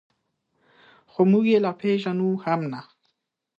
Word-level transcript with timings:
خو 1.11 1.21
موږ 1.31 1.45
یې 1.51 1.59
لا 1.65 1.71
پېژنو 1.79 2.29
هم 2.45 2.61
نه. 2.71 2.81